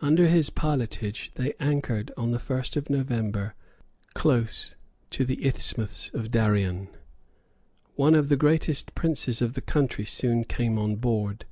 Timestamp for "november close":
2.88-4.76